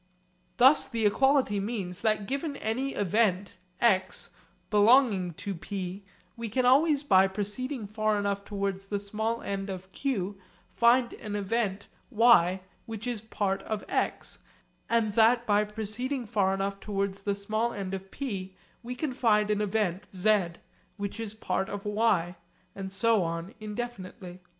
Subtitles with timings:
[0.57, 4.31] Thus the equality means, that given any event x
[4.71, 9.91] belonging to p, we can always by proceeding far enough towards the small end of
[9.91, 10.39] q
[10.73, 14.39] find an event y which is part of x,
[14.89, 19.13] and that then by proceeding far enough towards the small end of p we can
[19.13, 20.47] find an event z
[20.97, 22.35] which is part of y,
[22.73, 24.39] and so on indefinitely.